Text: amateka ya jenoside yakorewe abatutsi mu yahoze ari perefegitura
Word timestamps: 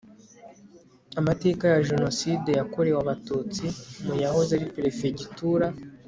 amateka 1.19 1.63
ya 1.73 1.83
jenoside 1.89 2.49
yakorewe 2.59 2.97
abatutsi 3.01 3.65
mu 4.05 4.13
yahoze 4.23 4.51
ari 4.55 4.67
perefegitura 4.75 5.67